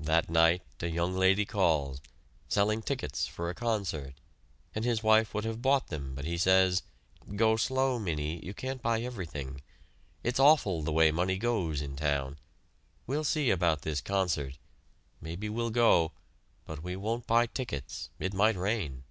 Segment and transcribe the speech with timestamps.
[0.00, 2.00] That night a young lady calls,
[2.48, 4.14] selling tickets for a concert,
[4.74, 6.82] and his wife would have bought them, but he says:
[7.36, 9.60] "Go slow, Minnie, you can't buy everything.
[10.24, 12.40] It's awful the way money goes in town.
[13.06, 14.58] We'll see about this concert
[15.20, 16.10] maybe we'll go,
[16.64, 19.04] but we won't buy tickets it might rain!"